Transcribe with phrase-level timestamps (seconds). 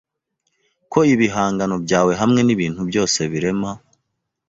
[0.91, 3.71] Ko ibihangano byawe hamwe nibintu byose birema